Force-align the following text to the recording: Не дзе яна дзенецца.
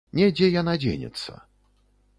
Не 0.19 0.29
дзе 0.37 0.47
яна 0.61 0.73
дзенецца. 0.85 1.39